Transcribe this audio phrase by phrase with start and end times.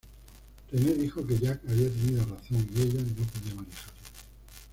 [0.71, 3.93] Renee dijo que Jack había tenido razón y ella no podía manejarlo.